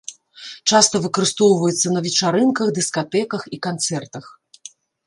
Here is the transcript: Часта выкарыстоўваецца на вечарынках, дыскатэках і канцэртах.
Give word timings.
Часта 0.71 1.01
выкарыстоўваецца 1.03 1.87
на 1.99 2.03
вечарынках, 2.09 2.67
дыскатэках 2.79 3.41
і 3.57 3.65
канцэртах. 3.71 4.25